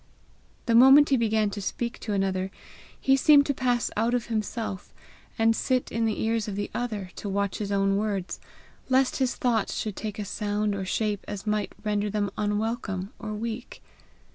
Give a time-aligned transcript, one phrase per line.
[0.65, 2.49] The moment he began to speak to another,
[2.99, 4.91] he seemed to pass out of himself,
[5.37, 8.39] and sit in the ears of the other to watch his own words,
[8.89, 13.35] lest his thoughts should take such sound or shape as might render them unwelcome or
[13.35, 13.83] weak.